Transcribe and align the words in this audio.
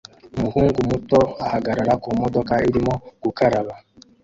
Umuhungu 0.35 0.79
muto 0.89 1.19
ahagarara 1.45 1.93
kumodoka 2.03 2.53
irimo 2.69 2.93
gukaraba 3.23 3.73